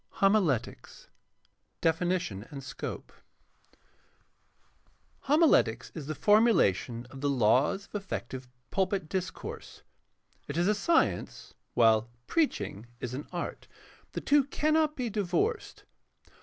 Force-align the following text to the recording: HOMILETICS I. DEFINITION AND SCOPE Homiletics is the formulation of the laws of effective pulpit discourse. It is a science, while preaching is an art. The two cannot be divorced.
HOMILETICS 0.13 1.09
I. 1.13 1.77
DEFINITION 1.81 2.47
AND 2.49 2.63
SCOPE 2.63 3.13
Homiletics 5.25 5.91
is 5.93 6.07
the 6.07 6.15
formulation 6.15 7.05
of 7.11 7.21
the 7.21 7.29
laws 7.29 7.85
of 7.85 7.93
effective 7.93 8.47
pulpit 8.71 9.07
discourse. 9.07 9.83
It 10.47 10.57
is 10.57 10.67
a 10.67 10.73
science, 10.73 11.53
while 11.75 12.09
preaching 12.25 12.87
is 12.99 13.13
an 13.13 13.27
art. 13.31 13.67
The 14.13 14.21
two 14.21 14.45
cannot 14.45 14.95
be 14.95 15.07
divorced. 15.11 15.83